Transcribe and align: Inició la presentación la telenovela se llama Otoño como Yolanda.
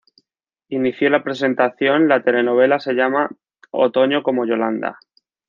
Inició 0.69 1.11
la 1.11 1.21
presentación 1.23 2.07
la 2.07 2.23
telenovela 2.23 2.79
se 2.79 2.93
llama 2.93 3.29
Otoño 3.69 4.23
como 4.23 4.47
Yolanda. 4.47 4.97